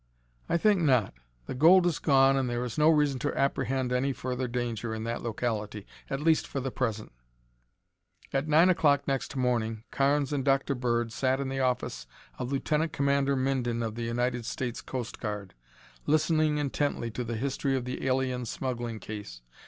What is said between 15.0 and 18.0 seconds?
Guard, listening intently to the history of